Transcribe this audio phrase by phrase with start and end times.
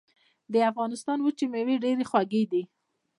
[0.53, 2.63] د افغانستان وچې مېوې ډېرې خوږې دي.